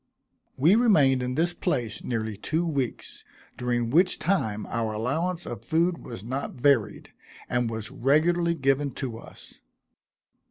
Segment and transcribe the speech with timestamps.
[0.57, 3.23] We remained in this place nearly two weeks,
[3.55, 7.13] during which time our allowance of food was not varied,
[7.47, 9.61] and was regularly given to us.